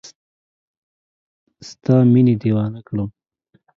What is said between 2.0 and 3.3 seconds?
مینې دیوانه کړم